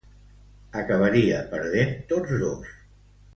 Acabaria 0.79 1.41
perdent 1.51 1.93
tots 2.13 2.35
dos. 2.45 2.73